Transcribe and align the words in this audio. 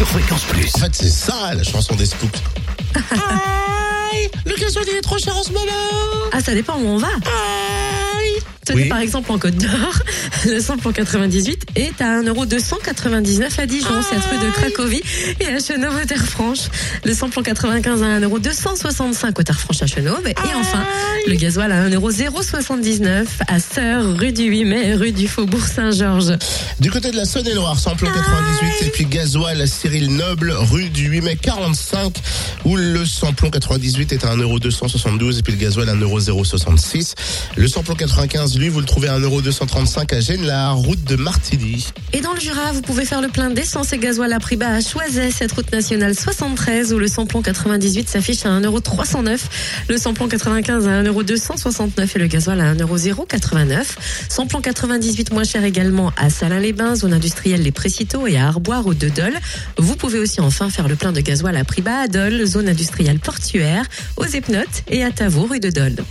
sur 0.00 0.08
Fréquence 0.08 0.44
Plus. 0.44 0.74
En 0.76 0.78
fait, 0.78 0.94
c'est 0.94 1.10
ça 1.10 1.52
la 1.54 1.62
chanson 1.62 1.94
des 1.94 2.06
scoops. 2.06 2.38
Aïe, 2.94 4.30
le 4.46 4.54
gasoil 4.54 4.86
il 4.90 4.96
est 4.96 5.02
trop 5.02 5.18
cher 5.18 5.36
en 5.36 5.42
ce 5.42 5.52
moment. 5.52 5.66
Ah, 6.32 6.40
ça 6.40 6.54
dépend 6.54 6.78
où 6.78 6.86
on 6.86 6.96
va. 6.96 7.08
Aïe. 7.08 7.49
Tenez 8.66 8.82
Oui. 8.82 8.88
par 8.88 8.98
exemple 8.98 9.32
en 9.32 9.38
Côte 9.38 9.56
d'Or, 9.56 9.70
le 10.46 10.60
samplon 10.60 10.92
98 10.92 11.64
est 11.76 12.00
à 12.02 12.20
1,299€ 12.22 13.58
à 13.60 13.66
Dijon, 13.66 13.88
c'est 14.08 14.16
à 14.16 14.20
truc 14.20 14.38
de 14.40 14.50
Cracovie 14.50 15.02
et 15.40 15.46
à 15.46 15.58
Chenauve 15.58 15.98
au 16.02 16.04
Terre-Franche. 16.04 16.68
Le 17.04 17.14
samplon 17.14 17.42
95 17.42 18.02
à 18.02 18.20
1,265€ 18.20 19.40
au 19.40 19.42
Terre-Franche 19.42 19.82
à 19.82 19.86
Chenauve. 19.86 20.26
Et 20.28 20.34
enfin, 20.54 20.84
le 21.26 21.34
gasoil 21.36 21.72
à 21.72 21.88
1,079€ 21.88 23.26
à 23.48 23.60
Sœur, 23.60 24.16
rue 24.18 24.32
du 24.32 24.44
8 24.44 24.64
mai, 24.66 24.94
rue 24.94 25.12
du 25.12 25.26
Faubourg 25.26 25.64
Saint-Georges. 25.64 26.36
Du 26.80 26.90
côté 26.90 27.10
de 27.10 27.16
la 27.16 27.24
Saône-et-Loire, 27.24 27.78
samplon 27.78 28.08
98 28.12 28.86
et 28.86 28.90
puis 28.90 29.06
gasoil 29.06 29.60
à 29.60 29.66
Cyril 29.66 30.14
Noble, 30.14 30.52
rue 30.52 30.90
du 30.90 31.06
8 31.08 31.20
mai 31.22 31.36
45, 31.40 32.14
où 32.66 32.76
le 32.76 33.06
samplon 33.06 33.50
98 33.50 34.12
est 34.12 34.24
à 34.24 34.36
1,272€ 34.36 35.38
et 35.38 35.42
puis 35.42 35.52
le 35.54 35.58
gasoil 35.58 35.88
à 35.88 35.94
1,066€. 35.94 37.14
Le 37.56 37.68
samplon 37.68 37.94
95, 37.94 38.49
vous 38.58 38.80
le 38.80 38.86
trouvez 38.86 39.08
à 39.08 39.18
1,235€ 39.18 40.14
à 40.14 40.20
Gênes-la, 40.20 40.70
route 40.70 41.02
de 41.04 41.16
Martilly. 41.16 41.86
Et 42.12 42.20
dans 42.20 42.32
le 42.32 42.40
Jura, 42.40 42.72
vous 42.72 42.82
pouvez 42.82 43.04
faire 43.04 43.20
le 43.20 43.28
plein 43.28 43.50
d'essence 43.50 43.92
et 43.92 43.98
gasoil 43.98 44.32
à 44.32 44.40
prix 44.40 44.56
bas 44.56 44.74
à 44.74 44.80
Choiset, 44.80 45.30
cette 45.30 45.52
route 45.52 45.70
nationale 45.72 46.14
73 46.14 46.92
où 46.92 46.98
le 46.98 47.06
samplon 47.06 47.42
98 47.42 48.08
s'affiche 48.08 48.44
à 48.46 48.48
1,309€, 48.60 49.38
le 49.88 49.96
samplon 49.98 50.28
95 50.28 50.88
à 50.88 51.02
1,269€ 51.02 52.16
et 52.16 52.18
le 52.18 52.26
gasoil 52.26 52.60
à 52.60 52.74
1,089€. 52.74 53.84
Samplon 54.28 54.60
98 54.60 55.32
moins 55.32 55.44
cher 55.44 55.64
également 55.64 56.12
à 56.16 56.28
Salins-les-Bains, 56.28 56.96
zone 56.96 57.12
industrielle 57.12 57.62
Les 57.62 57.72
Précitaux 57.72 58.26
et 58.26 58.36
à 58.36 58.48
Arbois, 58.48 58.80
route 58.80 58.98
de 58.98 59.08
Dole. 59.08 59.38
Vous 59.78 59.96
pouvez 59.96 60.18
aussi 60.18 60.40
enfin 60.40 60.70
faire 60.70 60.88
le 60.88 60.96
plein 60.96 61.12
de 61.12 61.20
gasoil 61.20 61.56
à 61.56 61.64
prix 61.64 61.82
bas 61.82 62.00
à 62.00 62.08
Dole, 62.08 62.44
zone 62.46 62.68
industrielle 62.68 63.20
portuaire, 63.20 63.84
aux 64.16 64.26
Epnotes 64.26 64.82
et 64.88 65.04
à 65.04 65.10
Tavaux, 65.10 65.46
rue 65.46 65.60
de 65.60 65.70
Dole. 65.70 66.04